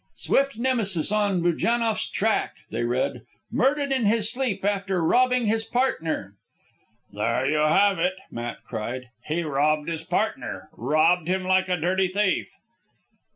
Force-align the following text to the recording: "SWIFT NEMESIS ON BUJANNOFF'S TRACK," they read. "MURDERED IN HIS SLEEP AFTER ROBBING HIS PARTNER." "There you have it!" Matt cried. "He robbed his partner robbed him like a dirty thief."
"SWIFT 0.15 0.57
NEMESIS 0.57 1.11
ON 1.11 1.43
BUJANNOFF'S 1.43 2.09
TRACK," 2.09 2.55
they 2.71 2.81
read. 2.83 3.21
"MURDERED 3.51 3.91
IN 3.91 4.05
HIS 4.07 4.31
SLEEP 4.31 4.65
AFTER 4.65 5.03
ROBBING 5.03 5.45
HIS 5.45 5.63
PARTNER." 5.65 6.33
"There 7.13 7.45
you 7.47 7.59
have 7.59 7.99
it!" 7.99 8.15
Matt 8.31 8.63
cried. 8.67 9.09
"He 9.27 9.43
robbed 9.43 9.87
his 9.89 10.03
partner 10.03 10.69
robbed 10.75 11.27
him 11.27 11.43
like 11.43 11.69
a 11.69 11.77
dirty 11.77 12.07
thief." 12.07 12.49